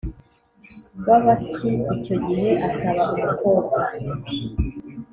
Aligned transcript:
w’abasyi 1.07 1.71
icyo 1.95 2.15
gihe, 2.25 2.49
asaba 2.67 3.03
umukobwa 3.15 3.79